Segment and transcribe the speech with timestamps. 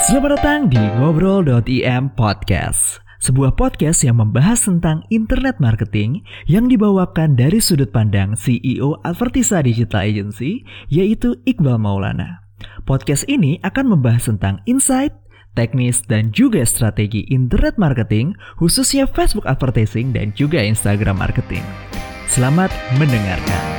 [0.00, 7.60] Selamat datang di Ngobrol.im Podcast Sebuah podcast yang membahas tentang internet marketing yang dibawakan dari
[7.60, 12.40] sudut pandang CEO Advertisa Digital Agency yaitu Iqbal Maulana.
[12.88, 15.12] Podcast ini akan membahas tentang insight,
[15.52, 21.62] teknis, dan juga strategi internet marketing khususnya Facebook advertising dan juga Instagram marketing.
[22.24, 23.69] Selamat mendengarkan.